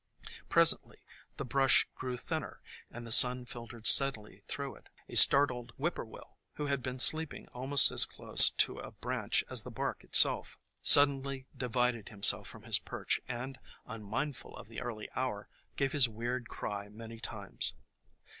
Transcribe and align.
Presently 0.49 0.99
the 1.37 1.45
brush 1.45 1.87
grew 1.93 2.17
thinner 2.17 2.59
and 2.89 3.05
the 3.05 3.11
sun 3.11 3.45
filtered 3.45 3.85
steadily 3.85 4.41
through 4.47 4.73
it. 4.77 4.89
A 5.07 5.15
startled 5.15 5.73
whippoor 5.77 6.05
THE 6.05 6.17
COMING 6.17 6.23
OF 6.23 6.23
SPRING 6.23 6.49
21 6.55 6.65
will, 6.65 6.65
who 6.65 6.65
had 6.71 6.81
been 6.81 6.99
sleeping 6.99 7.47
almost 7.49 7.91
as 7.91 8.05
close 8.05 8.49
to 8.49 8.79
a 8.79 8.93
branch 8.93 9.43
as 9.47 9.61
the 9.61 9.69
bark 9.69 10.03
itself, 10.03 10.57
suddenly 10.81 11.45
divided 11.55 12.09
himself 12.09 12.47
from 12.47 12.63
his 12.63 12.79
perch, 12.79 13.21
and, 13.27 13.59
unmindful 13.85 14.57
of 14.57 14.67
the 14.69 14.81
early 14.81 15.07
hour, 15.15 15.47
gave 15.75 15.91
his 15.91 16.09
weird 16.09 16.49
cry 16.49 16.89
many 16.89 17.19
times. 17.19 17.75